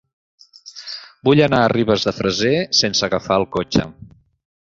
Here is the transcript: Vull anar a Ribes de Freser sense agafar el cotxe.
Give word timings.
Vull 1.29 1.41
anar 1.47 1.59
a 1.65 1.67
Ribes 1.73 2.07
de 2.07 2.15
Freser 2.21 2.55
sense 2.79 3.07
agafar 3.11 3.39
el 3.45 3.47
cotxe. 3.59 3.87